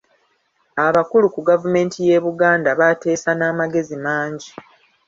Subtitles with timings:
[0.85, 4.49] Abakulu ku Gavumenti y'e Buganda baateesa n'amagezi mangi.